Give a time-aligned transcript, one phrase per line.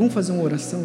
[0.00, 0.82] Vamos fazer uma oração?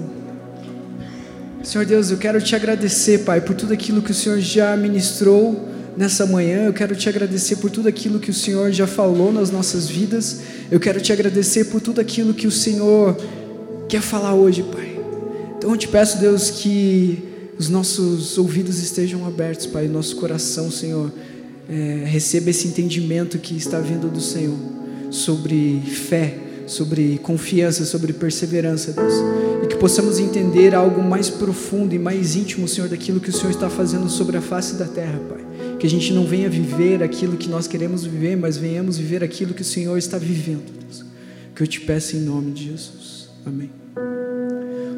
[1.63, 5.69] Senhor Deus, eu quero te agradecer, Pai, por tudo aquilo que o Senhor já ministrou
[5.95, 6.65] nessa manhã.
[6.65, 10.41] Eu quero te agradecer por tudo aquilo que o Senhor já falou nas nossas vidas.
[10.69, 13.15] Eu quero te agradecer por tudo aquilo que o Senhor
[13.87, 14.99] quer falar hoje, Pai.
[15.57, 17.23] Então eu te peço, Deus, que
[17.57, 21.09] os nossos ouvidos estejam abertos, Pai, nosso coração, Senhor,
[21.69, 24.57] é, receba esse entendimento que está vindo do Senhor
[25.09, 26.37] sobre fé,
[26.67, 29.13] sobre confiança, sobre perseverança, Deus.
[29.63, 33.51] E que possamos entender algo mais profundo e mais íntimo, Senhor, daquilo que o Senhor
[33.51, 35.45] está fazendo sobre a face da terra, Pai.
[35.79, 39.53] Que a gente não venha viver aquilo que nós queremos viver, mas venhamos viver aquilo
[39.53, 41.05] que o Senhor está vivendo, Deus.
[41.55, 43.29] Que eu te peço em nome de Jesus.
[43.45, 43.69] Amém.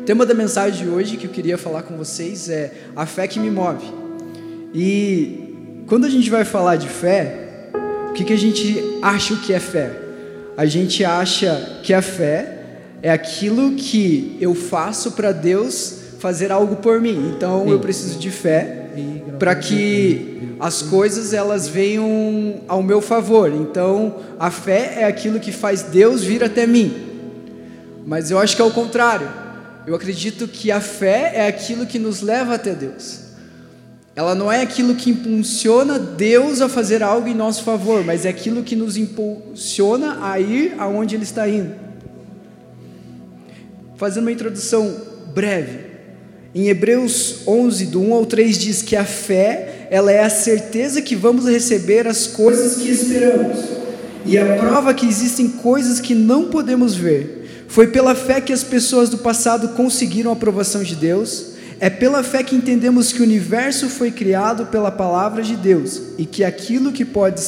[0.02, 3.28] O tema da mensagem de hoje que eu queria falar com vocês é a fé
[3.28, 3.86] que me move.
[4.74, 7.70] E quando a gente vai falar de fé,
[8.10, 10.07] o que, que a gente acha que é fé?
[10.58, 12.58] A gente acha que a fé
[13.02, 17.32] é aquilo que eu faço para Deus fazer algo por mim.
[17.36, 18.90] Então eu preciso de fé
[19.38, 23.52] para que as coisas elas venham ao meu favor.
[23.54, 26.92] Então, a fé é aquilo que faz Deus vir até mim.
[28.06, 29.30] Mas eu acho que é o contrário.
[29.86, 33.27] Eu acredito que a fé é aquilo que nos leva até Deus.
[34.18, 38.30] Ela não é aquilo que impulsiona Deus a fazer algo em nosso favor, mas é
[38.30, 41.76] aquilo que nos impulsiona a ir aonde Ele está indo.
[43.96, 44.92] Fazendo uma introdução
[45.36, 45.82] breve,
[46.56, 51.00] em Hebreus 11, do 1 ao 3, diz que a fé, ela é a certeza
[51.00, 53.60] que vamos receber as coisas que esperamos,
[54.26, 57.66] e a prova que existem coisas que não podemos ver.
[57.68, 62.24] Foi pela fé que as pessoas do passado conseguiram a aprovação de Deus, é pela
[62.24, 66.92] fé que entendemos que o universo foi criado pela palavra de Deus, e que aquilo
[66.92, 67.42] que pode,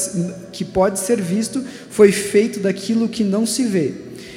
[0.52, 3.94] que pode ser visto foi feito daquilo que não se vê.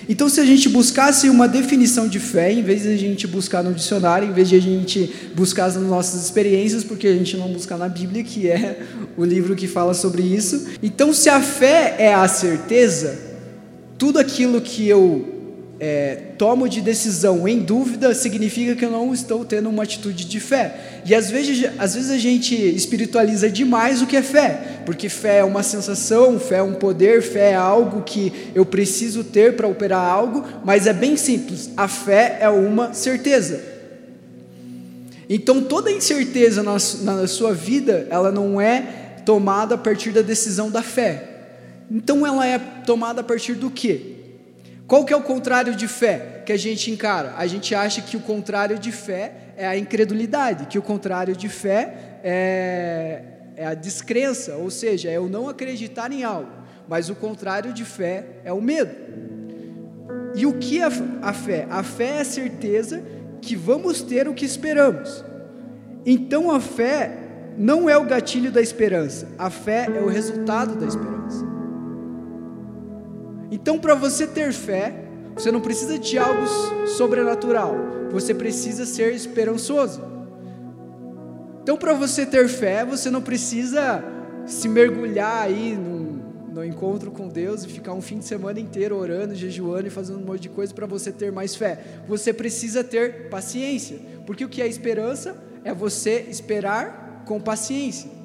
[0.08, 3.62] Então, se a gente buscasse uma definição de fé, em vez de a gente buscar
[3.62, 7.48] no dicionário, em vez de a gente buscar nas nossas experiências, porque a gente não
[7.48, 8.80] busca na Bíblia, que é
[9.16, 10.66] o livro que fala sobre isso.
[10.82, 13.16] Então, se a fé é a certeza,
[13.96, 15.41] tudo aquilo que eu
[15.84, 20.38] é, tomo de decisão em dúvida, significa que eu não estou tendo uma atitude de
[20.38, 21.02] fé.
[21.04, 25.38] E às vezes, às vezes a gente espiritualiza demais o que é fé, porque fé
[25.38, 29.66] é uma sensação, fé é um poder, fé é algo que eu preciso ter para
[29.66, 33.60] operar algo, mas é bem simples: a fé é uma certeza.
[35.28, 38.82] Então toda incerteza na, na sua vida, ela não é
[39.26, 41.28] tomada a partir da decisão da fé.
[41.90, 42.56] Então ela é
[42.86, 44.11] tomada a partir do quê?
[44.86, 47.34] Qual que é o contrário de fé que a gente encara?
[47.36, 51.48] A gente acha que o contrário de fé é a incredulidade, que o contrário de
[51.48, 53.22] fé é,
[53.56, 56.50] é a descrença, ou seja, é o não acreditar em algo.
[56.88, 58.94] Mas o contrário de fé é o medo.
[60.34, 61.66] E o que é a fé?
[61.70, 63.02] A fé é a certeza
[63.40, 65.24] que vamos ter o que esperamos.
[66.04, 67.18] Então a fé
[67.56, 71.51] não é o gatilho da esperança, a fé é o resultado da esperança.
[73.52, 74.94] Então, para você ter fé,
[75.34, 76.46] você não precisa de algo
[76.86, 77.76] sobrenatural,
[78.10, 80.02] você precisa ser esperançoso.
[81.62, 84.02] Então, para você ter fé, você não precisa
[84.46, 89.34] se mergulhar aí no encontro com Deus e ficar um fim de semana inteiro orando,
[89.34, 91.78] jejuando e fazendo um monte de coisa para você ter mais fé.
[92.08, 98.21] Você precisa ter paciência, porque o que é esperança é você esperar com paciência.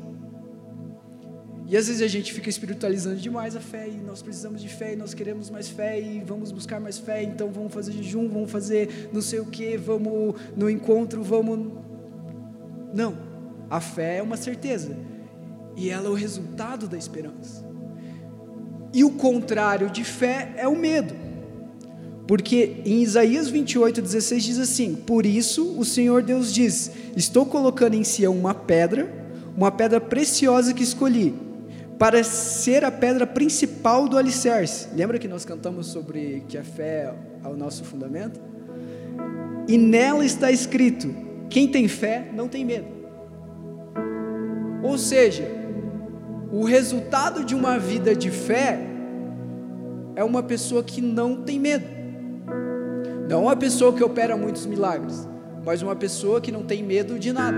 [1.69, 4.93] E às vezes a gente fica espiritualizando demais a fé, e nós precisamos de fé,
[4.93, 8.49] e nós queremos mais fé, e vamos buscar mais fé, então vamos fazer jejum, vamos
[8.49, 11.73] fazer não sei o que, vamos no encontro, vamos.
[12.93, 13.17] Não,
[13.69, 14.97] a fé é uma certeza,
[15.75, 17.67] e ela é o resultado da esperança.
[18.93, 21.13] E o contrário de fé é o medo.
[22.25, 27.95] Porque em Isaías 28, 16 diz assim: Por isso o Senhor Deus diz: Estou colocando
[27.95, 29.09] em Sião uma pedra,
[29.55, 31.46] uma pedra preciosa que escolhi
[31.97, 34.89] para ser a pedra principal do alicerce.
[34.93, 37.13] Lembra que nós cantamos sobre que a fé
[37.43, 38.39] é o nosso fundamento?
[39.67, 41.13] E nela está escrito:
[41.49, 42.87] quem tem fé não tem medo.
[44.83, 45.47] Ou seja,
[46.51, 48.79] o resultado de uma vida de fé
[50.15, 51.85] é uma pessoa que não tem medo.
[53.27, 55.27] Não uma pessoa que opera muitos milagres,
[55.65, 57.57] mas uma pessoa que não tem medo de nada.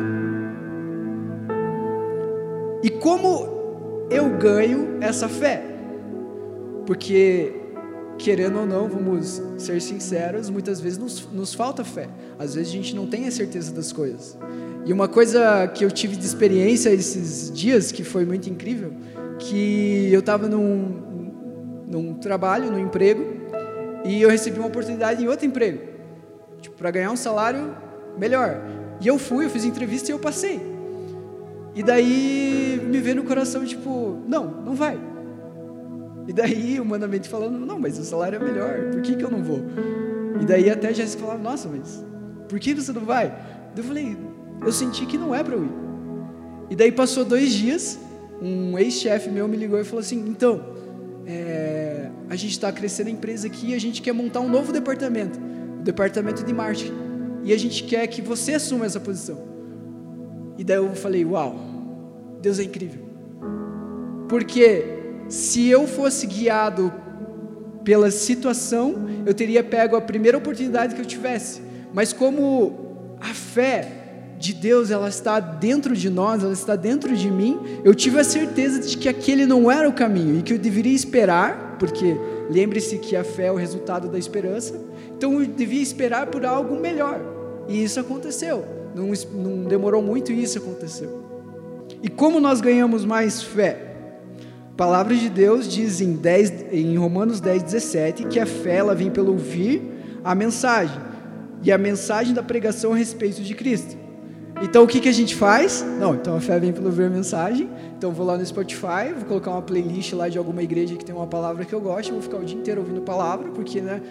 [2.81, 3.58] E como
[4.09, 5.63] eu ganho essa fé.
[6.85, 7.53] Porque,
[8.17, 12.07] querendo ou não, vamos ser sinceros, muitas vezes nos, nos falta fé.
[12.37, 14.37] Às vezes a gente não tem a certeza das coisas.
[14.85, 18.93] E uma coisa que eu tive de experiência esses dias, que foi muito incrível,
[19.37, 21.31] que eu estava num,
[21.87, 23.23] num trabalho, num emprego,
[24.05, 25.79] e eu recebi uma oportunidade em outro emprego.
[26.61, 27.75] tipo, para ganhar um salário
[28.17, 28.61] melhor.
[29.01, 30.59] E eu fui, eu fiz entrevista e eu passei.
[31.75, 34.99] E daí me veio no coração, tipo, não, não vai.
[36.27, 39.43] E daí humanamente falando, não, mas o salário é melhor, por que, que eu não
[39.43, 39.61] vou?
[40.39, 42.03] E daí até a Jéssica falava, nossa, mas
[42.47, 43.33] por que você não vai?
[43.75, 44.15] Eu falei,
[44.61, 45.71] eu senti que não é para eu ir.
[46.69, 47.99] E daí passou dois dias,
[48.41, 50.63] um ex-chefe meu me ligou e falou assim, então,
[51.25, 54.71] é, a gente está crescendo a empresa aqui e a gente quer montar um novo
[54.71, 55.39] departamento,
[55.79, 56.93] o departamento de marketing.
[57.43, 59.48] E a gente quer que você assuma essa posição.
[60.59, 61.55] E daí eu falei, uau,
[62.41, 62.99] Deus é incrível.
[64.27, 64.83] Porque
[65.29, 66.93] se eu fosse guiado
[67.81, 71.61] pela situação, eu teria pego a primeira oportunidade que eu tivesse.
[71.93, 73.89] Mas como a fé
[74.37, 78.23] de Deus, ela está dentro de nós, ela está dentro de mim, eu tive a
[78.25, 82.17] certeza de que aquele não era o caminho e que eu deveria esperar, porque
[82.49, 84.77] lembre-se que a fé é o resultado da esperança,
[85.15, 87.21] então eu devia esperar por algo melhor.
[87.69, 88.78] E isso aconteceu.
[88.99, 91.23] Não, não demorou muito e isso aconteceu.
[92.01, 93.87] E como nós ganhamos mais fé?
[94.71, 98.95] A palavra de Deus diz em, 10, em Romanos 10, 17 que a fé ela
[98.95, 99.81] vem pelo ouvir
[100.23, 100.99] a mensagem
[101.61, 103.97] e a mensagem da pregação a respeito de Cristo.
[104.61, 105.85] Então o que, que a gente faz?
[105.99, 107.69] Não, então a fé vem pelo ouvir a mensagem.
[107.97, 111.15] Então vou lá no Spotify, vou colocar uma playlist lá de alguma igreja que tem
[111.15, 114.01] uma palavra que eu gosto, vou ficar o dia inteiro ouvindo palavra, porque né,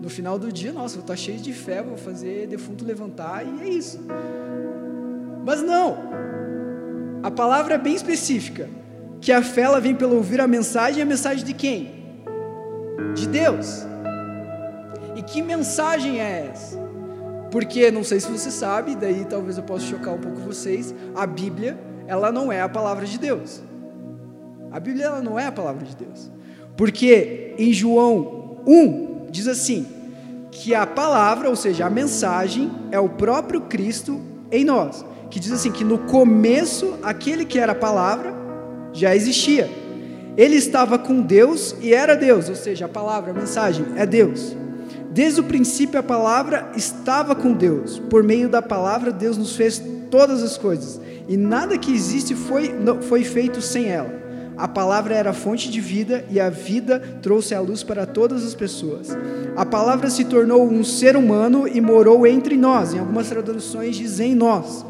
[0.00, 3.62] no final do dia, nossa, vou estar cheio de fé, vou fazer defunto levantar e
[3.62, 4.00] é isso.
[5.44, 5.98] Mas não,
[7.22, 8.68] a palavra é bem específica,
[9.20, 12.04] que a fé ela vem pelo ouvir a mensagem, e a mensagem de quem?
[13.14, 13.84] De Deus.
[15.16, 16.78] E que mensagem é essa?
[17.50, 21.26] Porque não sei se você sabe, daí talvez eu possa chocar um pouco vocês, a
[21.26, 23.62] Bíblia, ela não é a palavra de Deus.
[24.70, 26.30] A Bíblia ela não é a palavra de Deus.
[26.76, 29.86] Porque em João 1 diz assim:
[30.50, 34.20] que a palavra, ou seja, a mensagem, é o próprio Cristo
[34.50, 35.04] em nós.
[35.30, 38.34] Que diz assim: que no começo, aquele que era a palavra
[38.92, 39.70] já existia.
[40.36, 44.56] Ele estava com Deus e era Deus, ou seja, a palavra, a mensagem é Deus.
[45.10, 47.98] Desde o princípio, a palavra estava com Deus.
[47.98, 51.00] Por meio da palavra, Deus nos fez todas as coisas.
[51.26, 52.72] E nada que existe foi,
[53.02, 54.27] foi feito sem ela.
[54.58, 58.56] A palavra era fonte de vida e a vida trouxe a luz para todas as
[58.56, 59.16] pessoas.
[59.56, 62.92] A palavra se tornou um ser humano e morou entre nós.
[62.92, 64.84] Em algumas traduções dizem nós.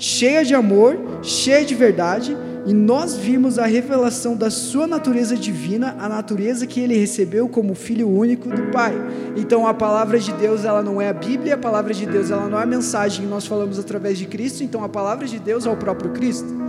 [0.00, 5.94] Cheia de amor, cheia de verdade e nós vimos a revelação da sua natureza divina,
[6.00, 8.94] a natureza que ele recebeu como filho único do Pai.
[9.36, 12.48] Então a palavra de Deus, ela não é a Bíblia, a palavra de Deus, ela
[12.48, 15.66] não é a mensagem que nós falamos através de Cristo, então a palavra de Deus
[15.66, 16.63] é o próprio Cristo.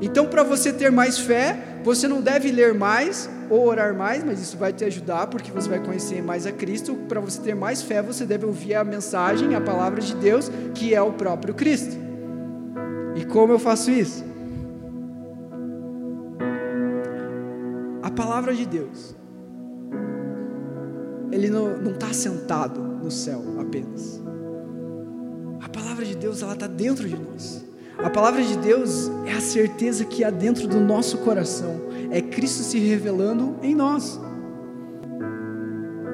[0.00, 4.40] Então para você ter mais fé, você não deve ler mais ou orar mais, mas
[4.40, 6.94] isso vai te ajudar porque você vai conhecer mais a Cristo.
[7.08, 10.94] Para você ter mais fé, você deve ouvir a mensagem, a palavra de Deus, que
[10.94, 11.96] é o próprio Cristo.
[13.16, 14.28] E como eu faço isso?
[18.18, 19.14] palavra de Deus,
[21.30, 24.20] ele não está sentado no céu apenas.
[25.60, 27.64] A palavra de Deus, ela está dentro de nós.
[27.98, 31.80] A palavra de Deus é a certeza que há dentro do nosso coração.
[32.10, 34.20] É Cristo se revelando em nós.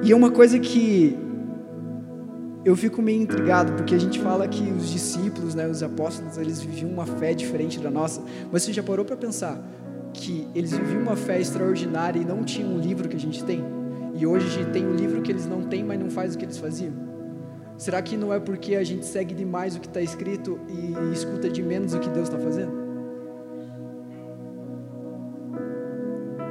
[0.03, 1.17] E é uma coisa que
[2.63, 6.59] eu fico meio intrigado, porque a gente fala que os discípulos, né, os apóstolos, eles
[6.59, 8.21] viviam uma fé diferente da nossa.
[8.51, 9.63] Mas você já parou para pensar?
[10.15, 13.63] que eles viviam uma fé extraordinária e não tinham um livro que a gente tem?
[14.13, 16.37] E hoje a gente tem um livro que eles não têm, mas não faz o
[16.37, 16.93] que eles faziam?
[17.77, 21.49] Será que não é porque a gente segue demais o que está escrito e escuta
[21.49, 22.85] de menos o que Deus está fazendo?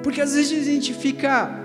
[0.03, 1.63] Porque às vezes a gente fica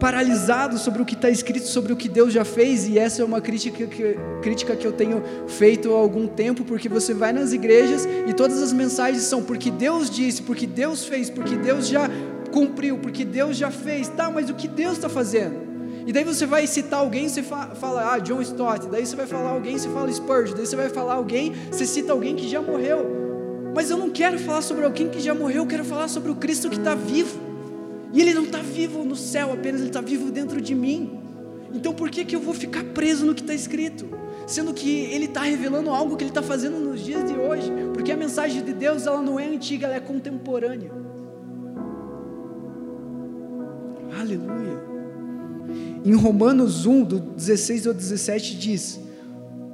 [0.00, 3.24] paralisado sobre o que está escrito, sobre o que Deus já fez, e essa é
[3.24, 7.52] uma crítica que, crítica que eu tenho feito há algum tempo, porque você vai nas
[7.52, 12.08] igrejas e todas as mensagens são porque Deus disse, porque Deus fez, porque Deus já
[12.50, 15.73] cumpriu, porque Deus já fez, tá, mas o que Deus está fazendo?
[16.06, 19.50] E daí você vai citar alguém, você fala, ah, John Stott, daí você vai falar
[19.50, 23.72] alguém, você fala Spurgeon, daí você vai falar alguém, você cita alguém que já morreu.
[23.74, 26.34] Mas eu não quero falar sobre alguém que já morreu, eu quero falar sobre o
[26.34, 27.40] Cristo que está vivo.
[28.12, 31.18] E ele não está vivo no céu apenas, ele está vivo dentro de mim.
[31.72, 34.06] Então por que, que eu vou ficar preso no que está escrito?
[34.46, 37.72] Sendo que ele está revelando algo que ele está fazendo nos dias de hoje.
[37.92, 40.92] Porque a mensagem de Deus ela não é antiga, ela é contemporânea.
[44.20, 44.93] Aleluia.
[46.04, 49.00] Em Romanos 1, do 16 ao 17, diz: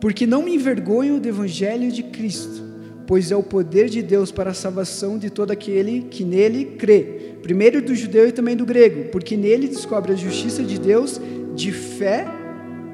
[0.01, 2.63] Porque não me envergonho do evangelho de Cristo,
[3.05, 7.31] pois é o poder de Deus para a salvação de todo aquele que nele crê
[7.43, 11.21] primeiro do judeu e também do grego, porque nele descobre a justiça de Deus
[11.57, 12.27] de fé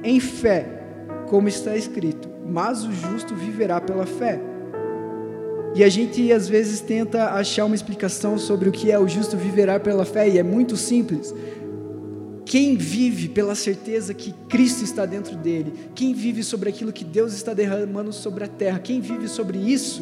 [0.02, 0.66] em fé,
[1.28, 4.40] como está escrito: Mas o justo viverá pela fé.
[5.74, 9.36] E a gente às vezes tenta achar uma explicação sobre o que é o justo
[9.36, 11.34] viverá pela fé, e é muito simples.
[12.46, 17.34] Quem vive pela certeza que Cristo está dentro dele, quem vive sobre aquilo que Deus
[17.34, 20.00] está derramando sobre a terra, quem vive sobre isso,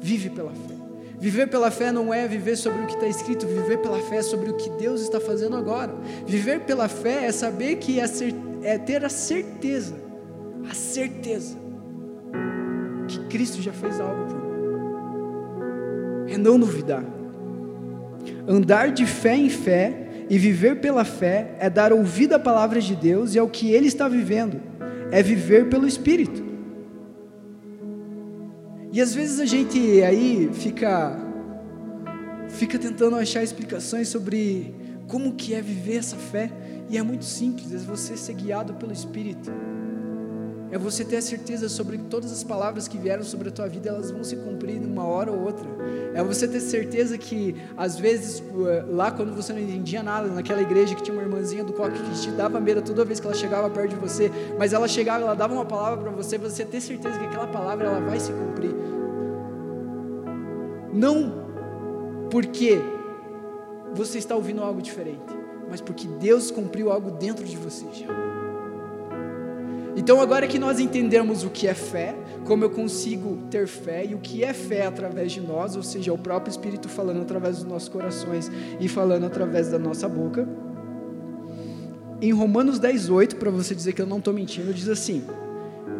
[0.00, 0.78] vive pela fé.
[1.18, 4.22] Viver pela fé não é viver sobre o que está escrito, viver pela fé é
[4.22, 5.92] sobre o que Deus está fazendo agora.
[6.24, 8.04] Viver pela fé é saber que é,
[8.62, 9.96] é ter a certeza,
[10.70, 11.58] a certeza,
[13.08, 14.48] que Cristo já fez algo por mim.
[16.32, 17.04] É não duvidar.
[18.46, 22.94] Andar de fé em fé e viver pela fé é dar ouvido à palavra de
[22.94, 24.60] Deus e ao que Ele está vivendo,
[25.10, 26.46] é viver pelo Espírito.
[28.92, 31.16] E às vezes a gente aí fica
[32.48, 34.74] fica tentando achar explicações sobre
[35.06, 36.50] como que é viver essa fé,
[36.88, 39.50] e é muito simples, é você ser guiado pelo Espírito.
[40.70, 43.66] É você ter a certeza sobre que todas as palavras que vieram sobre a tua
[43.66, 45.66] vida, elas vão se cumprir numa hora ou outra.
[46.12, 50.60] É você ter certeza que, às vezes, eh, lá quando você não entendia nada, naquela
[50.60, 53.34] igreja que tinha uma irmãzinha do coque que te dava medo toda vez que ela
[53.34, 56.82] chegava perto de você, mas ela chegava, ela dava uma palavra para você, você ter
[56.82, 58.74] certeza que aquela palavra ela vai se cumprir.
[60.92, 61.48] Não
[62.30, 62.78] porque
[63.94, 65.34] você está ouvindo algo diferente,
[65.70, 68.06] mas porque Deus cumpriu algo dentro de você já.
[69.98, 72.14] Então, agora que nós entendemos o que é fé,
[72.44, 76.12] como eu consigo ter fé e o que é fé através de nós, ou seja,
[76.12, 80.48] o próprio Espírito falando através dos nossos corações e falando através da nossa boca.
[82.22, 85.24] Em Romanos 10:8, para você dizer que eu não estou mentindo, diz assim: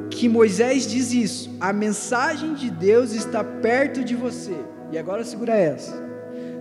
[0.09, 4.55] que Moisés diz isso, a mensagem de Deus está perto de você.
[4.93, 6.01] E agora segura essa.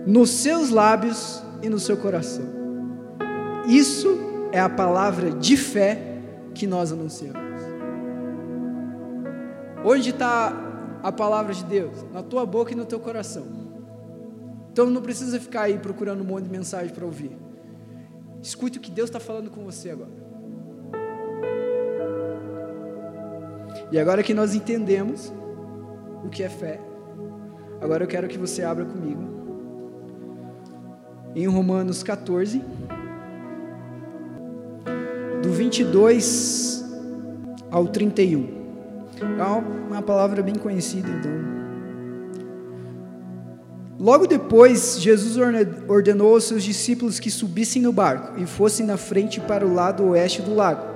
[0.04, 2.44] Nos seus lábios e no seu coração.
[3.64, 4.18] Isso
[4.50, 6.07] é a palavra de fé
[6.58, 7.38] que nós anunciamos.
[9.84, 10.52] Onde está
[11.02, 12.04] a palavra de Deus?
[12.12, 13.46] Na tua boca e no teu coração.
[14.72, 17.36] Então não precisa ficar aí procurando um monte de mensagem para ouvir.
[18.42, 20.28] Escute o que Deus está falando com você agora.
[23.90, 25.32] E agora que nós entendemos
[26.24, 26.80] o que é fé,
[27.80, 29.22] agora eu quero que você abra comigo
[31.34, 32.62] em Romanos 14
[35.48, 36.84] do 22
[37.70, 38.46] ao 31.
[39.20, 41.32] É uma palavra bem conhecida, então.
[43.98, 45.36] Logo depois, Jesus
[45.88, 50.04] ordenou aos seus discípulos que subissem no barco e fossem na frente para o lado
[50.10, 50.86] oeste do lago.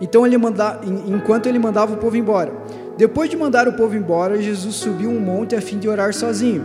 [0.00, 2.52] Então ele manda, enquanto ele mandava o povo embora.
[2.96, 6.64] Depois de mandar o povo embora, Jesus subiu um monte a fim de orar sozinho.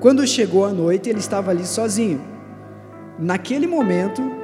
[0.00, 2.20] Quando chegou a noite, ele estava ali sozinho.
[3.18, 4.37] Naquele momento,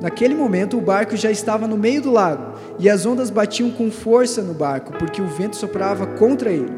[0.00, 3.90] Naquele momento, o barco já estava no meio do lago e as ondas batiam com
[3.90, 6.72] força no barco, porque o vento soprava contra ele.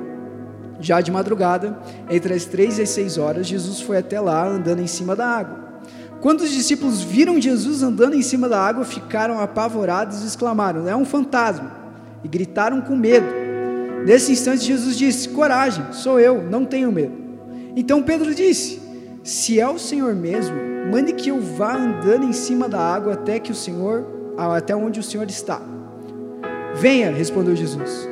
[0.80, 1.78] Já de madrugada,
[2.10, 5.26] entre as três e as seis horas, Jesus foi até lá andando em cima da
[5.26, 5.62] água.
[6.20, 10.96] Quando os discípulos viram Jesus andando em cima da água, ficaram apavorados e exclamaram: É
[10.96, 11.72] um fantasma!
[12.24, 13.26] E gritaram com medo.
[14.04, 17.14] Nesse instante, Jesus disse: Coragem, sou eu, não tenho medo.
[17.76, 18.80] Então Pedro disse:
[19.22, 23.38] Se é o Senhor mesmo, mande que eu vá andando em cima da água até
[23.38, 25.60] que o Senhor, até onde o Senhor está.
[26.74, 28.08] Venha, respondeu Jesus.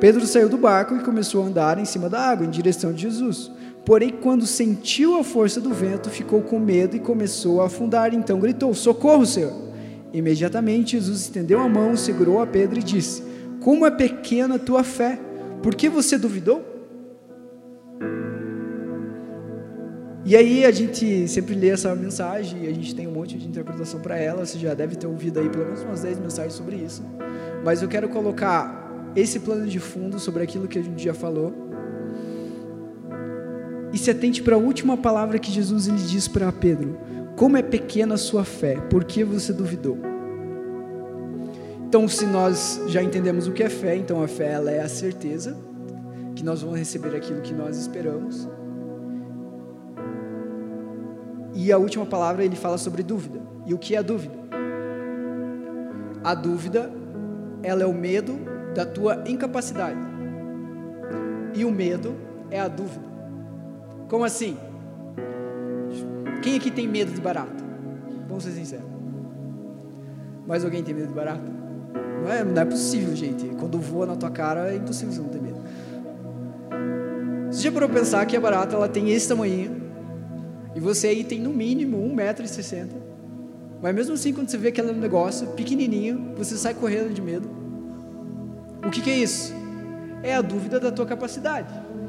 [0.00, 3.02] Pedro saiu do barco e começou a andar em cima da água, em direção de
[3.02, 3.50] Jesus.
[3.84, 8.14] Porém, quando sentiu a força do vento, ficou com medo e começou a afundar.
[8.14, 9.52] Então gritou: Socorro, Senhor!
[10.12, 13.22] Imediatamente Jesus estendeu a mão, segurou a Pedro e disse:
[13.60, 15.18] Como é pequena a tua fé!
[15.62, 16.62] Por que você duvidou?
[20.26, 23.46] E aí a gente sempre lê essa mensagem e a gente tem um monte de
[23.46, 24.46] interpretação para ela.
[24.46, 27.02] Você já deve ter ouvido aí pelo menos umas 10 mensagens sobre isso.
[27.62, 31.52] Mas eu quero colocar esse plano de fundo sobre aquilo que a gente já falou.
[33.92, 36.98] E se atente para a última palavra que Jesus lhe diz para Pedro:
[37.36, 39.98] Como é pequena a sua fé, por que você duvidou?
[41.86, 44.88] Então, se nós já entendemos o que é fé, então a fé ela é a
[44.88, 45.56] certeza
[46.34, 48.48] que nós vamos receber aquilo que nós esperamos.
[51.64, 53.40] E a última palavra ele fala sobre dúvida.
[53.64, 54.34] E o que é a dúvida?
[56.22, 56.92] A dúvida,
[57.62, 58.38] ela é o medo
[58.74, 59.98] da tua incapacidade.
[61.54, 62.16] E o medo
[62.50, 63.06] é a dúvida.
[64.10, 64.58] Como assim?
[66.42, 67.64] Quem aqui tem medo de barata?
[68.28, 68.84] Vamos ser sinceros.
[70.46, 71.50] Mais alguém tem medo de barata?
[72.22, 73.46] Não é, não é possível, gente.
[73.58, 75.60] Quando voa na tua cara, é impossível você não ter medo.
[77.50, 79.83] Você já parou pensar que a barata ela tem esse tamanho
[80.74, 82.88] e você aí tem no mínimo 1,60m.
[83.80, 87.48] Mas mesmo assim, quando você vê aquele negócio pequenininho, você sai correndo de medo.
[88.84, 89.52] O que, que é isso?
[90.22, 91.68] É a dúvida da tua capacidade.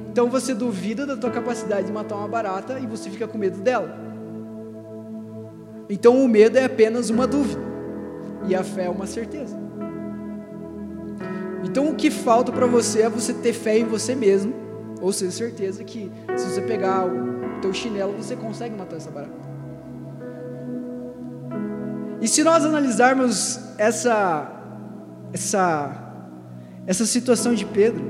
[0.09, 3.59] Então você duvida da tua capacidade de matar uma barata e você fica com medo
[3.59, 3.99] dela.
[5.89, 7.61] Então o medo é apenas uma dúvida
[8.47, 9.57] e a fé é uma certeza.
[11.63, 14.53] Então o que falta para você é você ter fé em você mesmo,
[15.01, 17.05] ou ter certeza que se você pegar
[17.61, 19.45] teu chinelo você consegue matar essa barata.
[22.21, 24.51] E se nós analisarmos essa
[25.33, 26.01] essa
[26.87, 28.03] essa situação de Pedro,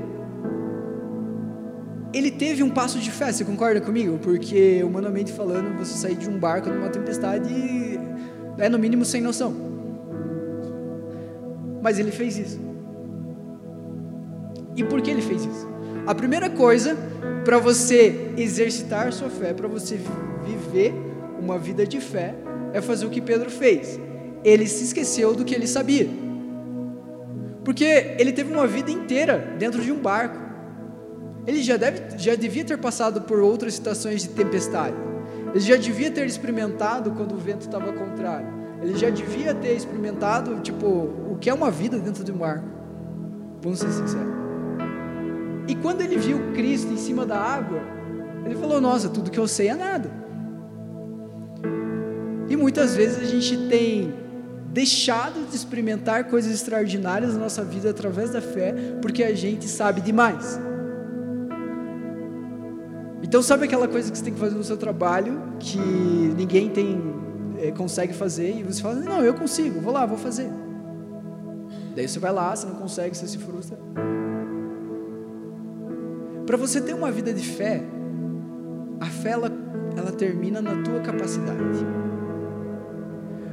[2.12, 4.18] ele teve um passo de fé, você concorda comigo?
[4.18, 8.00] Porque, humanamente falando, você sair de um barco numa tempestade
[8.58, 9.54] é no mínimo sem noção.
[11.82, 12.60] Mas ele fez isso.
[14.74, 15.75] E por que ele fez isso?
[16.06, 16.96] A primeira coisa
[17.44, 19.98] para você exercitar sua fé, para você
[20.44, 20.94] viver
[21.40, 22.34] uma vida de fé,
[22.72, 23.98] é fazer o que Pedro fez.
[24.44, 26.08] Ele se esqueceu do que ele sabia.
[27.64, 30.38] Porque ele teve uma vida inteira dentro de um barco.
[31.44, 34.96] Ele já, deve, já devia ter passado por outras situações de tempestade.
[35.50, 38.46] Ele já devia ter experimentado quando o vento estava contrário.
[38.80, 42.68] Ele já devia ter experimentado, tipo, o que é uma vida dentro de um barco.
[43.60, 44.35] Vamos ser sinceros.
[45.68, 47.80] E quando ele viu Cristo em cima da água,
[48.44, 50.10] ele falou: Nossa, tudo que eu sei é nada.
[52.48, 54.14] E muitas vezes a gente tem
[54.72, 60.00] deixado de experimentar coisas extraordinárias na nossa vida através da fé, porque a gente sabe
[60.00, 60.60] demais.
[63.22, 67.00] Então, sabe aquela coisa que você tem que fazer no seu trabalho, que ninguém tem,
[67.58, 70.48] é, consegue fazer, e você fala, não, eu consigo, vou lá, vou fazer.
[71.96, 73.78] Daí você vai lá, você não consegue, você se frustra.
[76.46, 77.82] Para você ter uma vida de fé,
[79.00, 79.50] a fé ela,
[79.96, 81.84] ela termina na tua capacidade.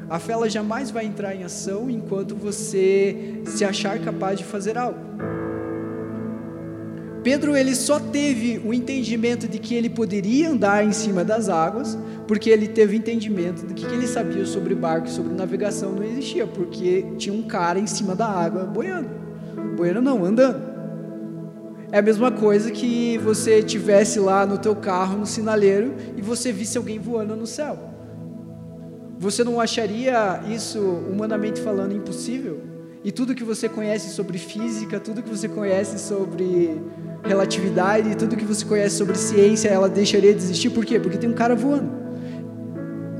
[0.08, 4.78] A fé ela jamais vai entrar em ação enquanto você se achar capaz de fazer
[4.78, 5.00] algo.
[7.24, 11.98] Pedro ele só teve o entendimento de que ele poderia andar em cima das águas,
[12.28, 16.46] porque ele teve entendimento de que, que ele sabia sobre barco, sobre navegação não existia,
[16.46, 19.10] porque tinha um cara em cima da água boiando.
[19.76, 20.73] Boiando não, andando.
[21.94, 26.52] É a mesma coisa que você tivesse lá no teu carro no sinaleiro e você
[26.52, 27.78] visse alguém voando no céu.
[29.20, 32.62] Você não acharia isso humanamente falando impossível?
[33.04, 36.82] E tudo que você conhece sobre física, tudo que você conhece sobre
[37.24, 40.72] relatividade, tudo que você conhece sobre ciência, ela deixaria de existir.
[40.72, 41.00] Por quê?
[41.00, 42.03] Porque tem um cara voando.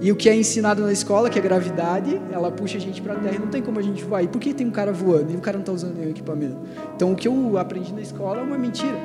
[0.04, 3.14] E o que é ensinado na escola, que é gravidade, ela puxa a gente para
[3.14, 4.22] a Terra, não tem como a gente voar.
[4.22, 6.58] E por que tem um cara voando e o cara não está usando nenhum equipamento?
[6.94, 8.98] Então o que eu aprendi na escola é uma mentira.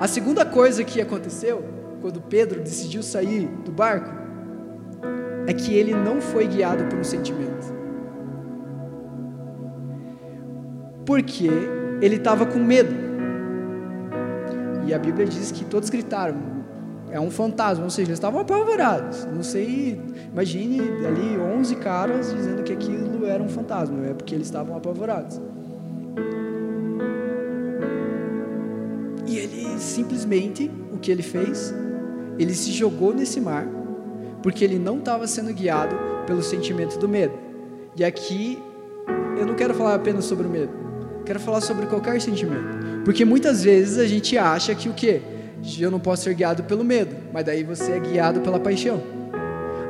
[0.00, 1.64] A segunda coisa que aconteceu,
[2.00, 4.10] quando Pedro decidiu sair do barco,
[5.46, 7.72] é que ele não foi guiado por um sentimento.
[11.06, 11.48] Porque
[12.02, 12.92] ele estava com medo.
[14.88, 16.57] E a Bíblia diz que todos gritaram:
[17.10, 19.24] é um fantasma, ou seja, eles estavam apavorados.
[19.26, 20.00] Não sei,
[20.32, 25.40] imagine ali 11 caras dizendo que aquilo era um fantasma, é porque eles estavam apavorados.
[29.26, 31.74] E ele simplesmente, o que ele fez?
[32.38, 33.66] Ele se jogou nesse mar,
[34.42, 37.34] porque ele não estava sendo guiado pelo sentimento do medo.
[37.96, 38.58] E aqui
[39.38, 40.72] eu não quero falar apenas sobre o medo.
[41.24, 43.02] Quero falar sobre qualquer sentimento.
[43.04, 45.20] Porque muitas vezes a gente acha que o quê?
[45.78, 49.00] Eu não posso ser guiado pelo medo, mas daí você é guiado pela paixão.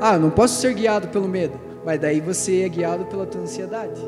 [0.01, 3.43] Ah, eu não posso ser guiado pelo medo, mas daí você é guiado pela tua
[3.43, 4.01] ansiedade.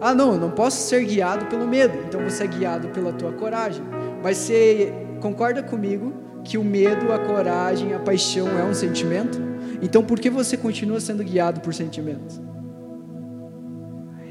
[0.00, 3.32] Ah, não, eu não posso ser guiado pelo medo, então você é guiado pela tua
[3.32, 3.82] coragem.
[4.22, 6.12] Mas você concorda comigo
[6.44, 9.38] que o medo, a coragem, a paixão é um sentimento?
[9.82, 12.40] Então por que você continua sendo guiado por sentimentos?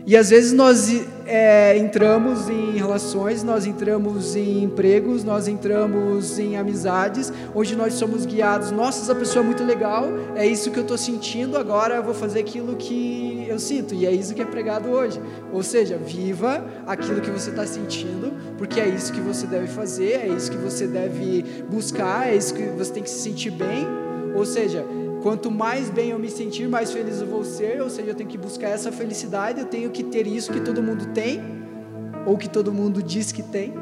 [0.07, 0.89] E às vezes nós
[1.25, 8.25] é, entramos em relações, nós entramos em empregos, nós entramos em amizades, onde nós somos
[8.25, 8.71] guiados.
[8.71, 12.13] Nossa, essa pessoa é muito legal, é isso que eu estou sentindo, agora eu vou
[12.13, 13.93] fazer aquilo que eu sinto.
[13.93, 15.19] E é isso que é pregado hoje.
[15.51, 20.21] Ou seja, viva aquilo que você está sentindo, porque é isso que você deve fazer,
[20.23, 23.85] é isso que você deve buscar, é isso que você tem que se sentir bem.
[24.33, 24.85] Ou seja,
[25.21, 27.81] Quanto mais bem eu me sentir, mais feliz eu vou ser.
[27.81, 30.81] Ou seja, eu tenho que buscar essa felicidade, eu tenho que ter isso que todo
[30.81, 31.41] mundo tem,
[32.25, 33.73] ou que todo mundo diz que tem.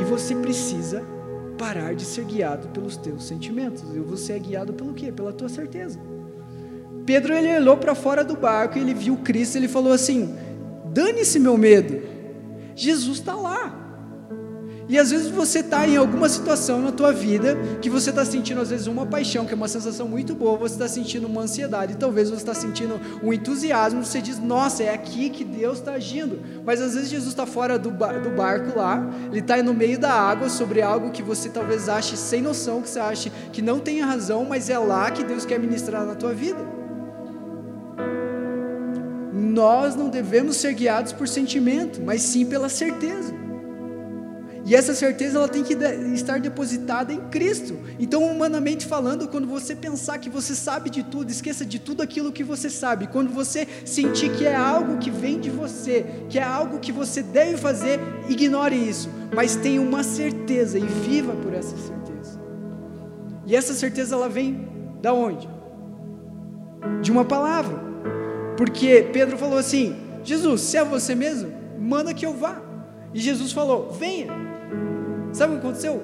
[0.00, 1.04] E você precisa
[1.58, 3.82] parar de ser guiado pelos teus sentimentos.
[3.94, 5.10] E você é guiado pelo quê?
[5.10, 5.98] Pela tua certeza.
[7.04, 10.34] Pedro ele olhou para fora do barco ele viu Cristo, ele falou assim:
[10.92, 12.02] "Dane-se meu medo.
[12.76, 13.77] Jesus está lá.
[14.88, 18.62] E às vezes você está em alguma situação na tua vida que você está sentindo
[18.62, 21.96] às vezes uma paixão, que é uma sensação muito boa, você está sentindo uma ansiedade,
[21.96, 26.40] talvez você está sentindo um entusiasmo, você diz, nossa, é aqui que Deus está agindo.
[26.64, 29.98] Mas às vezes Jesus está fora do, bar, do barco lá, ele está no meio
[29.98, 33.78] da água sobre algo que você talvez ache sem noção, que você ache que não
[33.78, 36.78] tenha razão, mas é lá que Deus quer ministrar na tua vida.
[39.34, 43.47] Nós não devemos ser guiados por sentimento, mas sim pela certeza.
[44.68, 45.72] E essa certeza ela tem que
[46.12, 47.78] estar depositada em Cristo.
[47.98, 52.30] Então, humanamente falando, quando você pensar que você sabe de tudo, esqueça de tudo aquilo
[52.30, 53.06] que você sabe.
[53.06, 57.22] Quando você sentir que é algo que vem de você, que é algo que você
[57.22, 59.08] deve fazer, ignore isso.
[59.34, 62.38] Mas tenha uma certeza e viva por essa certeza.
[63.46, 64.68] E essa certeza ela vem
[65.00, 65.48] da onde?
[67.00, 67.74] De uma palavra.
[68.54, 72.60] Porque Pedro falou assim: Jesus, se é você mesmo, manda que eu vá.
[73.14, 74.47] E Jesus falou: venha.
[75.32, 76.02] Sabe o que aconteceu?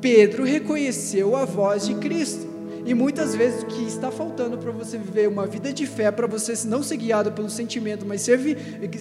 [0.00, 2.52] Pedro reconheceu a voz de Cristo.
[2.84, 6.26] E muitas vezes o que está faltando para você viver uma vida de fé, para
[6.26, 8.38] você não ser guiado pelo sentimento, mas ser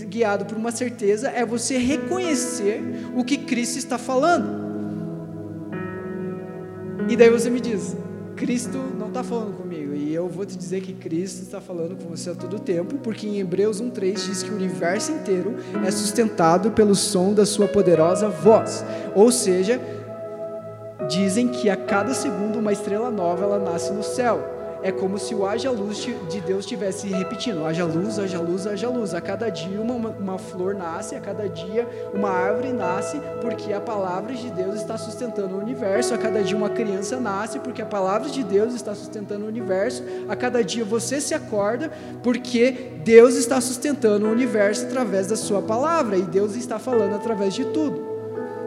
[0.06, 2.80] guiado por uma certeza, é você reconhecer
[3.16, 4.62] o que Cristo está falando.
[7.10, 7.96] E daí você me diz:
[8.36, 9.94] Cristo não está falando comigo.
[9.94, 13.28] E eu vou te dizer que Cristo está falando com você a todo tempo, porque
[13.28, 18.30] em Hebreus 1,3 diz que o universo inteiro é sustentado pelo som da sua poderosa
[18.30, 18.84] voz.
[19.16, 19.80] Ou seja,
[21.10, 25.36] dizem que a cada segundo uma estrela nova ela nasce no céu é como se
[25.36, 29.14] o haja luz de Deus estivesse repetindo: haja luz, haja luz, haja luz.
[29.14, 33.80] A cada dia uma, uma flor nasce, a cada dia uma árvore nasce, porque a
[33.80, 36.14] palavra de Deus está sustentando o universo.
[36.14, 40.04] A cada dia uma criança nasce, porque a palavra de Deus está sustentando o universo.
[40.28, 41.92] A cada dia você se acorda,
[42.24, 47.54] porque Deus está sustentando o universo através da Sua palavra, e Deus está falando através
[47.54, 48.21] de tudo.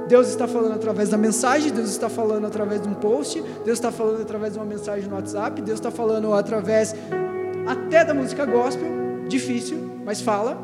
[0.09, 3.91] Deus está falando através da mensagem, Deus está falando através de um post, Deus está
[3.91, 6.95] falando através de uma mensagem no WhatsApp, Deus está falando através
[7.67, 8.87] até da música gospel,
[9.29, 10.59] difícil, mas fala.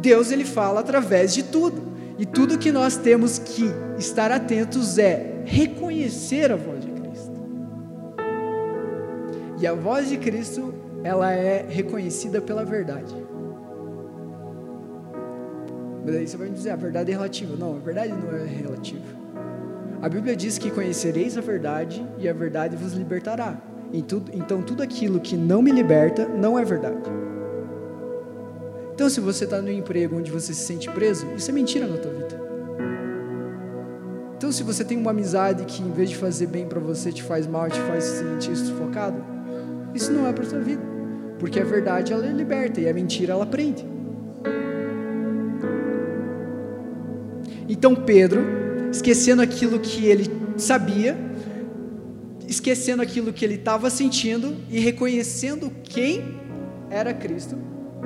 [0.00, 1.82] Deus ele fala através de tudo.
[2.18, 7.32] E tudo que nós temos que estar atentos é reconhecer a voz de Cristo.
[9.60, 10.72] E a voz de Cristo,
[11.04, 13.14] ela é reconhecida pela verdade.
[16.06, 17.56] Mas aí você vai me dizer, a verdade é relativa.
[17.56, 19.02] Não, a verdade não é relativa.
[20.00, 23.60] A Bíblia diz que conhecereis a verdade e a verdade vos libertará.
[23.92, 27.02] Então, tudo aquilo que não me liberta não é verdade.
[28.94, 31.96] Então, se você está no emprego onde você se sente preso, isso é mentira na
[31.96, 32.40] tua vida.
[34.36, 37.24] Então, se você tem uma amizade que, em vez de fazer bem para você, te
[37.24, 39.24] faz mal, te faz se sentir sufocado,
[39.92, 40.82] isso não é para sua vida.
[41.40, 43.95] Porque a verdade, ela liberta e a mentira, ela prende.
[47.68, 48.40] Então Pedro,
[48.90, 50.26] esquecendo aquilo que ele
[50.56, 51.16] sabia,
[52.46, 56.40] esquecendo aquilo que ele estava sentindo e reconhecendo quem
[56.90, 57.56] era Cristo,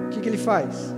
[0.07, 0.95] o que, que ele faz?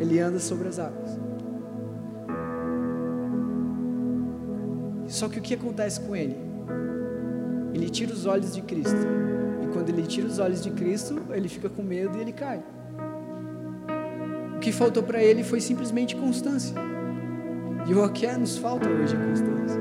[0.00, 1.18] Ele anda sobre as águas.
[5.08, 6.36] Só que o que acontece com ele?
[7.74, 8.96] Ele tira os olhos de Cristo.
[9.62, 12.62] E quando ele tira os olhos de Cristo, ele fica com medo e ele cai.
[14.58, 16.74] O que faltou para ele foi simplesmente constância.
[17.86, 19.80] E o que é, nos falta hoje é constância.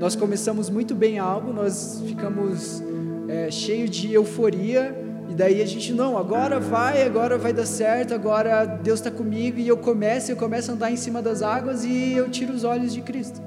[0.00, 2.82] Nós começamos muito bem algo, nós ficamos
[3.28, 4.92] é, cheios de euforia,
[5.30, 9.60] e daí a gente, não, agora vai, agora vai dar certo, agora Deus está comigo,
[9.60, 12.64] e eu começo, eu começo a andar em cima das águas e eu tiro os
[12.64, 13.40] olhos de Cristo.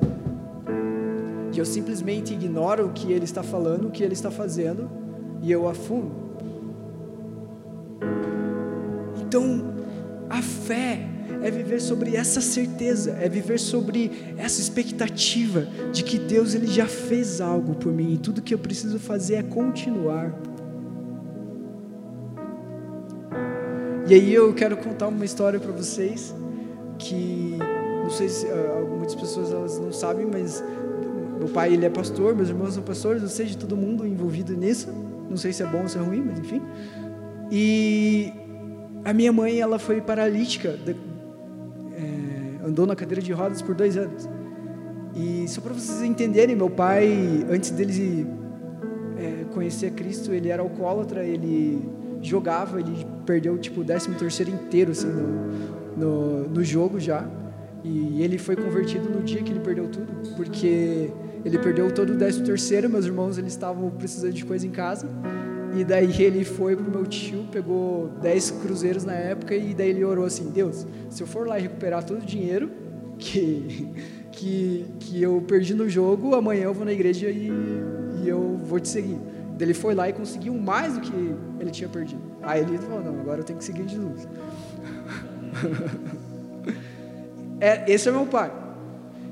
[1.52, 4.90] E eu simplesmente ignoro o que Ele está falando, o que Ele está fazendo,
[5.42, 6.24] e eu afundo.
[9.22, 9.75] Então,
[10.36, 11.00] a fé
[11.42, 16.86] é viver sobre essa certeza, é viver sobre essa expectativa de que Deus ele já
[16.86, 20.34] fez algo por mim e tudo que eu preciso fazer é continuar.
[24.08, 26.36] E aí eu quero contar uma história para vocês
[27.00, 27.58] que
[28.04, 30.64] não sei se uh, muitas pessoas elas não sabem, mas
[31.40, 34.90] meu pai ele é pastor, meus irmãos são pastores, ou seja, todo mundo envolvido nisso.
[35.30, 36.62] Não sei se é bom ou se é ruim, mas enfim.
[37.52, 38.32] E
[39.06, 40.94] a minha mãe, ela foi paralítica, de,
[41.94, 44.28] é, andou na cadeira de rodas por dois anos.
[45.16, 48.28] E só para vocês entenderem, meu pai, antes dele
[49.16, 51.88] é, conhecer Cristo, ele era alcoólatra, ele
[52.20, 55.52] jogava, ele perdeu tipo o décimo terceiro inteiro assim, no,
[55.96, 57.30] no, no jogo já.
[57.84, 61.12] E ele foi convertido no dia que ele perdeu tudo, porque
[61.46, 65.08] ele perdeu todo o décimo terceiro, meus irmãos eles estavam precisando de coisa em casa
[65.76, 70.06] E daí ele foi pro meu tio, pegou 10 cruzeiros na época e daí ele
[70.06, 72.72] orou assim: Deus, se eu for lá recuperar todo o dinheiro
[73.18, 73.90] que,
[74.32, 77.52] que, que eu perdi no jogo, amanhã eu vou na igreja e,
[78.24, 79.20] e eu vou te seguir.
[79.58, 82.22] Daí ele foi lá e conseguiu mais do que ele tinha perdido.
[82.42, 84.28] Aí ele falou: Não, agora eu tenho que seguir Jesus.
[87.60, 88.52] é, esse é meu pai.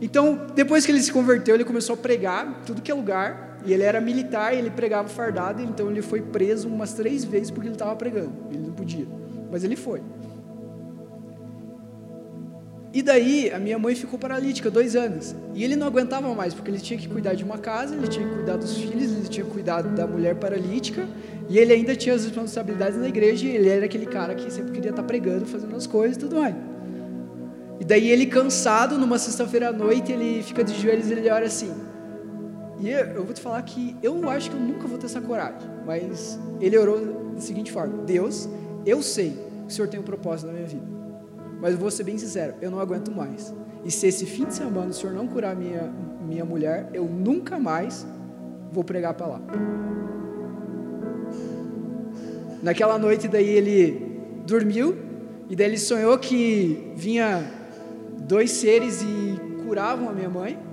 [0.01, 3.52] Então, depois que ele se converteu, ele começou a pregar tudo que é lugar.
[3.65, 7.67] E ele era militar, ele pregava fardado, então ele foi preso umas três vezes porque
[7.67, 8.31] ele estava pregando.
[8.49, 9.07] Ele não podia,
[9.51, 10.01] mas ele foi.
[12.93, 15.35] E daí a minha mãe ficou paralítica dois anos.
[15.55, 18.27] E ele não aguentava mais, porque ele tinha que cuidar de uma casa, ele tinha
[18.27, 21.07] que cuidar dos filhos, ele tinha que cuidar da mulher paralítica,
[21.49, 24.73] e ele ainda tinha as responsabilidades na igreja, e ele era aquele cara que sempre
[24.73, 26.53] queria estar pregando, fazendo as coisas e tudo mais.
[27.79, 31.47] E daí ele cansado, numa sexta-feira à noite, ele fica de joelhos e ele ora
[31.47, 31.73] assim.
[32.83, 35.69] E eu vou te falar que eu acho que eu nunca vou ter essa coragem,
[35.85, 38.49] mas ele orou da seguinte forma: Deus,
[38.85, 40.85] eu sei que o Senhor tem um propósito na minha vida,
[41.61, 43.53] mas eu vou ser bem sincero, eu não aguento mais.
[43.85, 45.93] E se esse fim de semana o Senhor não curar minha,
[46.27, 48.05] minha mulher, eu nunca mais
[48.69, 49.41] vou pregar para lá.
[52.61, 54.93] Naquela noite daí ele dormiu
[55.49, 57.49] e daí ele sonhou que vinha
[58.27, 60.72] dois seres e curavam a minha mãe.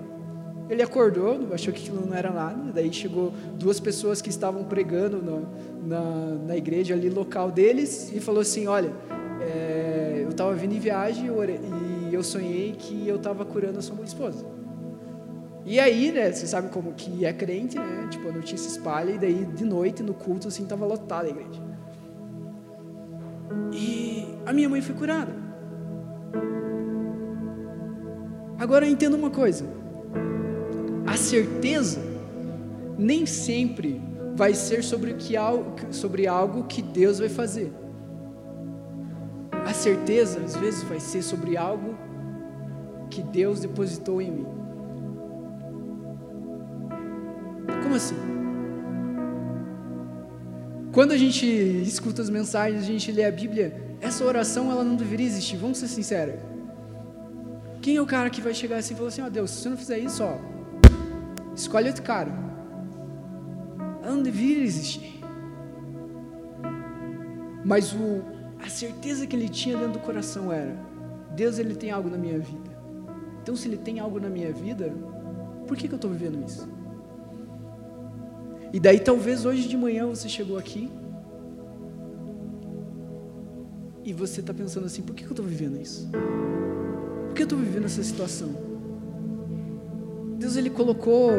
[0.71, 2.71] Ele acordou, achou que aquilo não era nada.
[2.73, 5.41] Daí chegou duas pessoas que estavam pregando na,
[5.85, 8.93] na, na igreja ali local deles e falou assim: Olha,
[9.41, 14.05] é, eu estava vindo em viagem e eu sonhei que eu estava curando a sua
[14.05, 14.47] esposa.
[15.67, 18.07] E aí, né, você sabe como que é crente, né?
[18.09, 21.61] Tipo, a notícia espalha e daí de noite no culto assim estava lotada a igreja.
[23.73, 25.35] E a minha mãe foi curada.
[28.57, 29.81] Agora eu entendo uma coisa
[31.21, 32.01] certeza
[32.99, 34.01] nem sempre
[34.35, 35.35] vai ser sobre, que,
[35.91, 37.73] sobre algo que Deus vai fazer.
[39.65, 41.95] A certeza, às vezes, vai ser sobre algo
[43.11, 44.47] que Deus depositou em mim.
[47.83, 48.17] Como assim?
[50.93, 54.97] Quando a gente escuta as mensagens, a gente lê a Bíblia, essa oração ela não
[54.97, 56.41] deveria existir, vamos ser sinceros.
[57.81, 59.63] Quem é o cara que vai chegar assim e falar assim: Ó oh, Deus, se
[59.63, 60.37] você não fizer isso, ó,
[61.55, 62.33] Escolhe outro cara.
[64.03, 65.21] Ela não deveria existir.
[67.65, 68.23] Mas o,
[68.65, 70.77] a certeza que ele tinha dentro do coração era:
[71.35, 72.71] Deus ele tem algo na minha vida.
[73.43, 74.93] Então, se ele tem algo na minha vida,
[75.67, 76.69] por que, que eu estou vivendo isso?
[78.73, 80.91] E daí, talvez hoje de manhã você chegou aqui
[84.05, 86.09] e você está pensando assim: por que, que eu estou vivendo isso?
[87.29, 88.70] Por que eu estou vivendo essa situação?
[90.51, 91.31] Deus ele colocou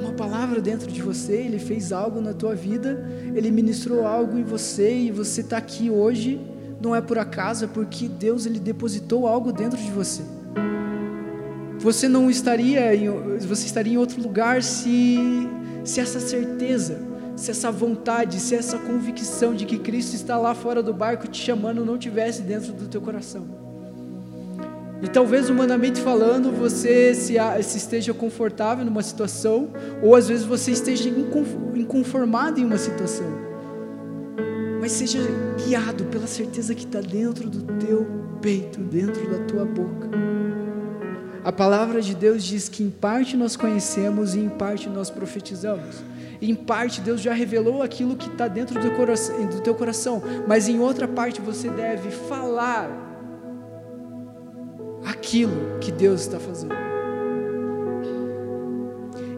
[0.00, 4.42] uma palavra dentro de você, ele fez algo na tua vida, ele ministrou algo em
[4.42, 6.40] você e você está aqui hoje
[6.82, 10.22] não é por acaso, é porque Deus ele depositou algo dentro de você.
[11.78, 13.08] Você não estaria em,
[13.38, 15.16] você estaria em outro lugar se
[15.84, 16.98] se essa certeza,
[17.36, 21.40] se essa vontade, se essa convicção de que Cristo está lá fora do barco te
[21.40, 23.59] chamando não tivesse dentro do teu coração.
[25.02, 29.70] E talvez humanamente falando, você se, se, esteja confortável numa situação,
[30.02, 33.26] ou às vezes você esteja inconformado em uma situação.
[34.80, 35.18] Mas seja
[35.64, 38.06] guiado pela certeza que está dentro do teu
[38.42, 40.08] peito, dentro da tua boca.
[41.42, 46.02] A palavra de Deus diz que em parte nós conhecemos e em parte nós profetizamos.
[46.40, 51.08] Em parte Deus já revelou aquilo que está dentro do, teu coração, mas em outra
[51.08, 53.09] parte você deve falar
[55.30, 56.74] aquilo que Deus está fazendo.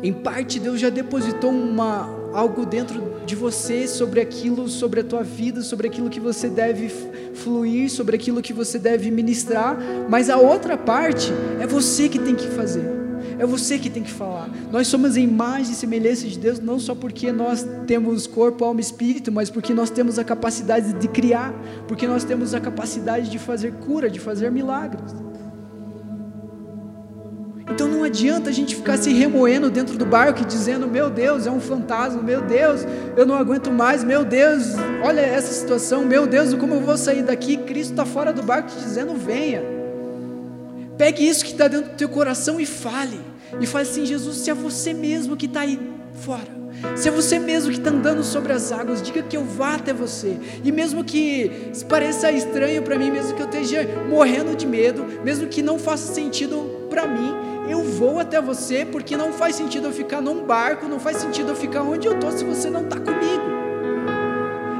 [0.02, 5.22] Em parte, Deus já depositou uma, algo dentro de você sobre aquilo, sobre a tua
[5.22, 6.88] vida, sobre aquilo que você deve
[7.34, 9.78] fluir, sobre aquilo que você deve ministrar,
[10.08, 13.02] mas a outra parte é você que tem que fazer.
[13.38, 14.48] É você que tem que falar.
[14.70, 18.80] Nós somos a imagem e semelhança de Deus, não só porque nós temos corpo, alma
[18.80, 21.52] e espírito, mas porque nós temos a capacidade de criar,
[21.86, 25.31] porque nós temos a capacidade de fazer cura, de fazer milagres.
[27.72, 31.46] Então não adianta a gente ficar se remoendo dentro do barco e dizendo: Meu Deus,
[31.46, 36.26] é um fantasma, meu Deus, eu não aguento mais, meu Deus, olha essa situação, meu
[36.26, 37.56] Deus, como eu vou sair daqui?
[37.56, 39.62] Cristo está fora do barco te dizendo: Venha.
[40.98, 43.18] Pegue isso que está dentro do teu coração e fale.
[43.58, 45.80] E fale assim: Jesus, se é você mesmo que está aí
[46.20, 46.62] fora.
[46.94, 49.94] Se é você mesmo que está andando sobre as águas, diga que eu vá até
[49.94, 50.36] você.
[50.62, 51.50] E mesmo que
[51.88, 56.12] pareça estranho para mim, mesmo que eu esteja morrendo de medo, mesmo que não faça
[56.12, 60.88] sentido para mim, eu vou até você, porque não faz sentido eu ficar num barco,
[60.88, 63.52] não faz sentido eu ficar onde eu estou se você não está comigo.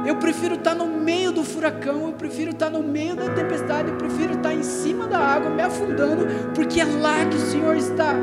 [0.05, 3.95] Eu prefiro estar no meio do furacão, eu prefiro estar no meio da tempestade, eu
[3.95, 8.13] prefiro estar em cima da água, me afundando, porque é lá que o Senhor está.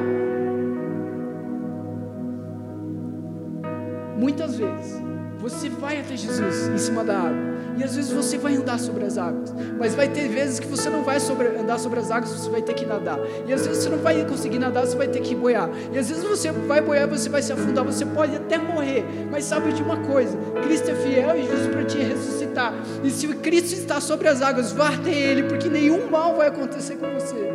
[4.18, 5.09] Muitas vezes
[5.40, 7.50] você vai até Jesus em cima da água.
[7.76, 9.54] E às vezes você vai andar sobre as águas.
[9.78, 12.60] Mas vai ter vezes que você não vai sobre, andar sobre as águas, você vai
[12.60, 13.18] ter que nadar.
[13.46, 15.70] E às vezes você não vai conseguir nadar, você vai ter que boiar.
[15.90, 19.04] E às vezes você vai boiar, você vai se afundar, você pode até morrer.
[19.30, 22.74] Mas sabe de uma coisa: Cristo é fiel e justo para te ressuscitar.
[23.02, 26.96] E se Cristo está sobre as águas, vá até Ele, porque nenhum mal vai acontecer
[26.96, 27.50] com você.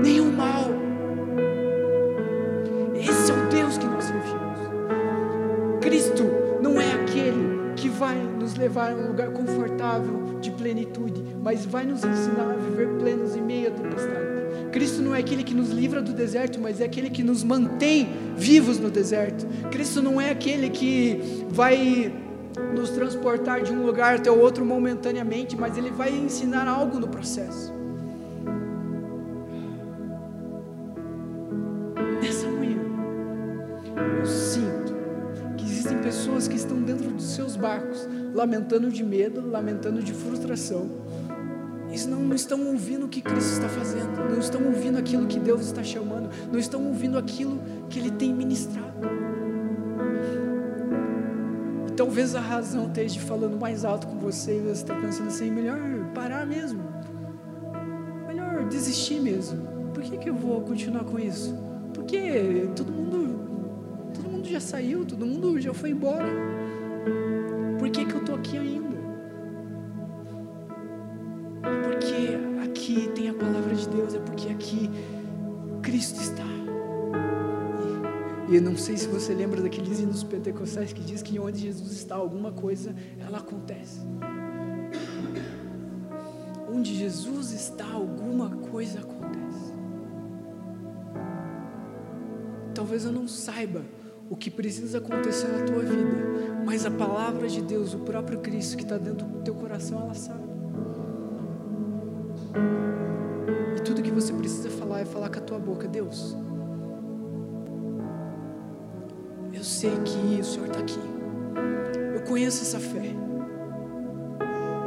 [0.00, 0.30] Nenhum
[8.58, 13.40] levar a um lugar confortável de plenitude, mas vai nos ensinar a viver plenos em
[13.40, 14.38] meio à tempestade.
[14.72, 18.08] Cristo não é aquele que nos livra do deserto, mas é aquele que nos mantém
[18.36, 19.46] vivos no deserto.
[19.70, 22.12] Cristo não é aquele que vai
[22.74, 27.08] nos transportar de um lugar até o outro momentaneamente, mas ele vai ensinar algo no
[27.08, 27.78] processo.
[37.58, 40.88] barcos, lamentando de medo, lamentando de frustração.
[41.88, 45.62] Eles não estão ouvindo o que Cristo está fazendo, não estão ouvindo aquilo que Deus
[45.62, 49.08] está chamando, não estão ouvindo aquilo que Ele tem ministrado.
[51.88, 55.50] E talvez a razão esteja falando mais alto com você e você está pensando assim:
[55.50, 55.80] melhor
[56.14, 56.84] parar mesmo,
[58.28, 59.90] melhor desistir mesmo.
[59.92, 61.58] Por que, que eu vou continuar com isso?
[61.92, 66.28] Porque todo mundo, todo mundo já saiu, todo mundo já foi embora
[67.78, 68.98] por que, que eu estou aqui ainda?
[71.62, 72.38] É porque
[72.68, 74.90] aqui tem a palavra de Deus, é porque aqui
[75.82, 76.44] Cristo está.
[78.48, 81.92] E eu não sei se você lembra daqueles hinos pentecostais que diz que onde Jesus
[81.92, 84.00] está, alguma coisa ela acontece.
[86.72, 89.74] Onde Jesus está, alguma coisa acontece.
[92.74, 93.84] Talvez eu não saiba
[94.30, 98.76] o que precisa acontecer na tua vida, mas a palavra de Deus, o próprio Cristo
[98.76, 100.48] que está dentro do teu coração, ela sabe.
[103.76, 106.36] E tudo que você precisa falar é falar com a tua boca, Deus.
[109.52, 111.00] Eu sei que o Senhor está aqui.
[112.14, 113.14] Eu conheço essa fé.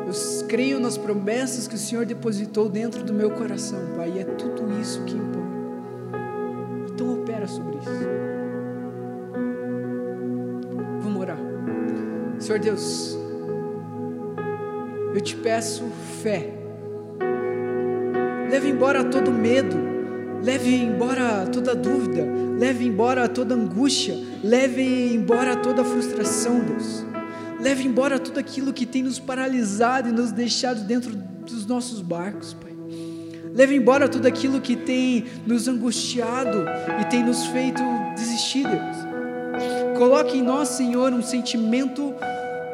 [0.08, 4.24] Eu creio nas promessas que o Senhor depositou dentro do meu coração, Pai, e é
[4.24, 5.42] tudo isso que importa.
[6.94, 8.21] Então opera sobre isso.
[12.52, 13.18] Senhor Deus,
[15.14, 15.86] eu te peço
[16.22, 16.52] fé.
[18.50, 19.78] Leve embora todo medo,
[20.44, 22.28] leve embora toda dúvida,
[22.60, 27.06] leve embora toda angústia, leve embora toda frustração, Deus.
[27.58, 32.54] Leve embora tudo aquilo que tem nos paralisado e nos deixado dentro dos nossos barcos,
[32.54, 32.74] Pai.
[33.56, 36.66] Leve embora tudo aquilo que tem nos angustiado
[37.00, 37.82] e tem nos feito
[38.14, 39.98] desistir, Deus.
[39.98, 42.14] Coloque em nós, Senhor, um sentimento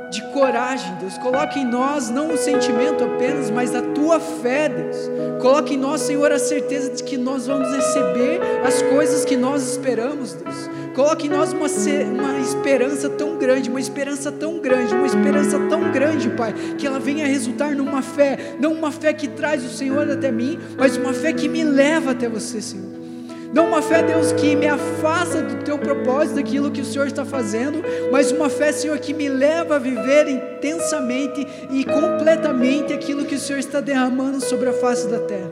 [0.10, 1.18] de coragem, Deus.
[1.18, 4.98] Coloque em nós não o sentimento apenas, mas a tua fé, Deus.
[5.42, 9.70] Coloque em nós, Senhor, a certeza de que nós vamos receber as coisas que nós
[9.70, 10.70] esperamos, Deus.
[10.96, 15.92] Coloque em nós uma, uma esperança tão grande, uma esperança tão grande, uma esperança tão
[15.92, 20.10] grande, Pai, que ela venha resultar numa fé, não uma fé que traz o Senhor
[20.10, 22.87] até mim, mas uma fé que me leva até você, Senhor.
[23.54, 27.26] Não uma fé, Deus, que me afasta do teu propósito, daquilo que o Senhor está
[27.26, 27.82] fazendo,
[28.12, 33.40] mas uma fé, Senhor, que me leva a viver intensamente e completamente aquilo que o
[33.40, 35.52] Senhor está derramando sobre a face da terra.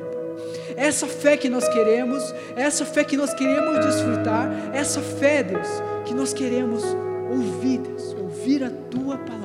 [0.75, 5.67] Essa fé que nós queremos, essa fé que nós queremos desfrutar, essa fé, Deus,
[6.03, 6.83] que nós queremos
[7.31, 9.44] ouvir, Deus, ouvir a tua palavra.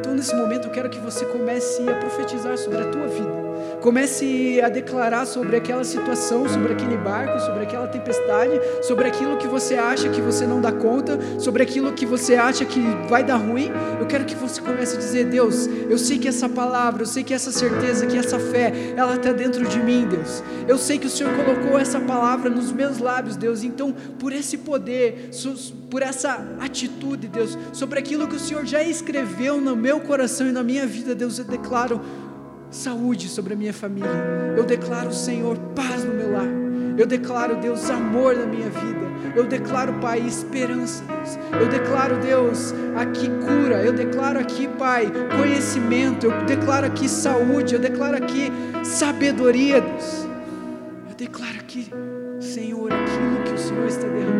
[0.00, 3.50] Então, nesse momento, eu quero que você comece a profetizar sobre a tua vida.
[3.80, 9.46] Comece a declarar sobre aquela situação, sobre aquele barco, sobre aquela tempestade, sobre aquilo que
[9.46, 13.36] você acha que você não dá conta, sobre aquilo que você acha que vai dar
[13.36, 13.70] ruim.
[13.98, 17.22] Eu quero que você comece a dizer: Deus, eu sei que essa palavra, eu sei
[17.22, 20.42] que essa certeza, que essa fé, ela está dentro de mim, Deus.
[20.68, 23.62] Eu sei que o Senhor colocou essa palavra nos meus lábios, Deus.
[23.62, 25.30] Então, por esse poder,
[25.90, 29.29] por essa atitude, Deus, sobre aquilo que o Senhor já escreveu
[29.60, 32.00] no meu coração e na minha vida, Deus, eu declaro
[32.70, 34.10] saúde sobre a minha família.
[34.56, 36.48] Eu declaro, Senhor, paz no meu lar.
[36.98, 39.34] Eu declaro, Deus, amor na minha vida.
[39.34, 41.38] Eu declaro, Pai, esperança, Deus.
[41.60, 43.82] Eu declaro, Deus, aqui cura.
[43.82, 46.26] Eu declaro aqui, Pai, conhecimento.
[46.26, 47.74] Eu declaro aqui saúde.
[47.74, 48.52] Eu declaro aqui
[48.84, 50.26] sabedoria, Deus.
[51.08, 51.90] Eu declaro aqui
[52.40, 54.39] Senhor, aquilo que o Senhor está derramando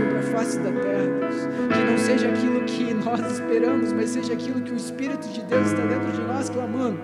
[0.00, 1.34] sobre a face da terra, Deus,
[1.72, 5.66] que não seja aquilo que nós esperamos, mas seja aquilo que o Espírito de Deus
[5.66, 7.00] está dentro de nós clamando.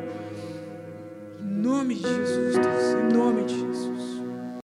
[1.40, 3.65] Em nome de Jesus, Deus, em nome de